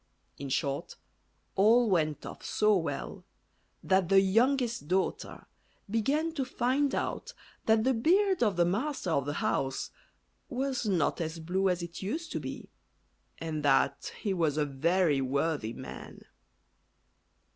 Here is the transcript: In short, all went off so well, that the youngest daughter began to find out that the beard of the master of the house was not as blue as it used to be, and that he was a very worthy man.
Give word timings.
In 0.39 0.49
short, 0.49 0.95
all 1.55 1.87
went 1.87 2.25
off 2.25 2.43
so 2.43 2.75
well, 2.75 3.23
that 3.83 4.09
the 4.09 4.19
youngest 4.19 4.87
daughter 4.87 5.45
began 5.87 6.31
to 6.33 6.43
find 6.43 6.95
out 6.95 7.35
that 7.67 7.83
the 7.83 7.93
beard 7.93 8.41
of 8.41 8.55
the 8.55 8.65
master 8.65 9.11
of 9.11 9.27
the 9.27 9.33
house 9.45 9.91
was 10.49 10.87
not 10.87 11.21
as 11.21 11.37
blue 11.37 11.69
as 11.69 11.83
it 11.83 12.01
used 12.01 12.31
to 12.31 12.39
be, 12.39 12.67
and 13.37 13.61
that 13.61 14.11
he 14.21 14.33
was 14.33 14.57
a 14.57 14.65
very 14.65 15.21
worthy 15.21 15.73
man. 15.73 16.21